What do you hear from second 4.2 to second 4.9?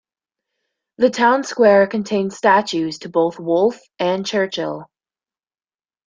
Churchill.